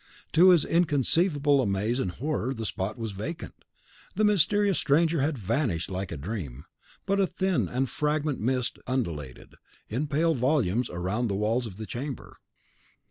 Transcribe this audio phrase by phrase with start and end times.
[0.33, 3.53] To his inconceivable amaze and horror, the spot was vacant.
[4.15, 6.65] The mysterious stranger had vanished like a dream;
[7.05, 9.53] but a thin and fragrant mist undulated,
[9.89, 12.37] in pale volumes, round the walls of the chamber.